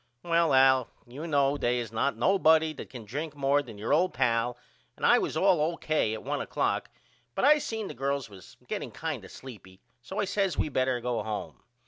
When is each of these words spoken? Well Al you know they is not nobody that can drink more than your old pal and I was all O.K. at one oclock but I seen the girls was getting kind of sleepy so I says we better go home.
Well 0.23 0.51
Al 0.51 0.89
you 1.05 1.27
know 1.27 1.57
they 1.57 1.77
is 1.77 1.91
not 1.91 2.17
nobody 2.17 2.73
that 2.73 2.89
can 2.89 3.05
drink 3.05 3.35
more 3.35 3.61
than 3.61 3.77
your 3.77 3.93
old 3.93 4.15
pal 4.15 4.57
and 4.97 5.05
I 5.05 5.19
was 5.19 5.37
all 5.37 5.61
O.K. 5.61 6.15
at 6.15 6.23
one 6.23 6.39
oclock 6.41 6.87
but 7.35 7.45
I 7.45 7.59
seen 7.59 7.87
the 7.87 7.93
girls 7.93 8.27
was 8.27 8.57
getting 8.67 8.89
kind 8.89 9.23
of 9.23 9.29
sleepy 9.29 9.79
so 10.01 10.17
I 10.17 10.25
says 10.25 10.57
we 10.57 10.69
better 10.69 10.99
go 11.01 11.21
home. 11.21 11.61